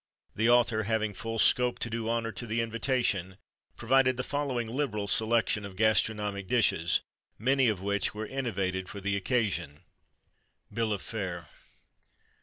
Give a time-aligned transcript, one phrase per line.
[0.35, 3.37] The author, having full scope to do honour to the invitation,
[3.77, 7.01] provided the following liberal selection of gastronomic dishes,
[7.37, 9.81] many of which were innovated for the occasion:
[10.73, 11.49] BILL OF FARE.